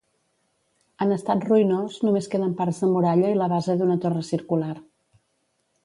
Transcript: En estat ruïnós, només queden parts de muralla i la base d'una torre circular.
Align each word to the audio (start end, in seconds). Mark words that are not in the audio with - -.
En 1.05 1.13
estat 1.15 1.45
ruïnós, 1.49 1.99
només 2.07 2.31
queden 2.33 2.57
parts 2.63 2.81
de 2.85 2.91
muralla 2.95 3.31
i 3.35 3.39
la 3.43 3.51
base 3.55 3.77
d'una 3.83 4.03
torre 4.07 4.25
circular. 4.35 4.77